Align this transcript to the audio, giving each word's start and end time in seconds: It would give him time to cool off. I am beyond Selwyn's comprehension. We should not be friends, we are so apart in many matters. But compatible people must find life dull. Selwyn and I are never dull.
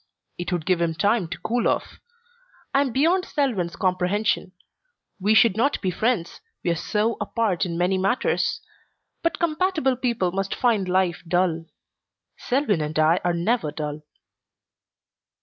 It 0.39 0.51
would 0.51 0.65
give 0.65 0.81
him 0.81 0.95
time 0.95 1.27
to 1.27 1.37
cool 1.41 1.67
off. 1.67 1.99
I 2.73 2.81
am 2.81 2.91
beyond 2.91 3.23
Selwyn's 3.23 3.75
comprehension. 3.75 4.51
We 5.19 5.35
should 5.35 5.55
not 5.55 5.79
be 5.79 5.91
friends, 5.91 6.41
we 6.63 6.71
are 6.71 6.75
so 6.75 7.17
apart 7.21 7.67
in 7.67 7.77
many 7.77 7.99
matters. 7.99 8.61
But 9.21 9.37
compatible 9.37 9.95
people 9.95 10.31
must 10.31 10.55
find 10.55 10.89
life 10.89 11.21
dull. 11.27 11.65
Selwyn 12.35 12.81
and 12.81 12.97
I 12.97 13.19
are 13.23 13.35
never 13.35 13.69
dull. 13.69 14.01